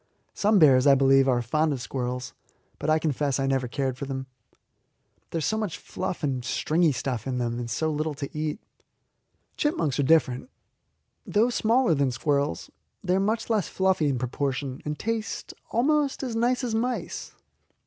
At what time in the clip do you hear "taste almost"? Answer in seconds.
14.97-16.23